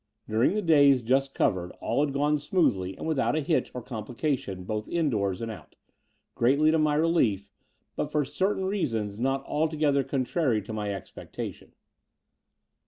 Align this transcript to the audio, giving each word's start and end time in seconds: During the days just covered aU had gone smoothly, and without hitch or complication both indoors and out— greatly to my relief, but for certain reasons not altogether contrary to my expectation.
During 0.27 0.55
the 0.55 0.63
days 0.63 1.03
just 1.03 1.35
covered 1.35 1.71
aU 1.79 2.03
had 2.03 2.11
gone 2.15 2.39
smoothly, 2.39 2.97
and 2.97 3.07
without 3.07 3.35
hitch 3.35 3.69
or 3.75 3.83
complication 3.83 4.63
both 4.63 4.87
indoors 4.87 5.43
and 5.43 5.51
out— 5.51 5.75
greatly 6.33 6.71
to 6.71 6.79
my 6.79 6.95
relief, 6.95 7.51
but 7.95 8.07
for 8.11 8.25
certain 8.25 8.65
reasons 8.65 9.15
not 9.19 9.45
altogether 9.45 10.03
contrary 10.03 10.59
to 10.63 10.73
my 10.73 10.91
expectation. 10.91 11.75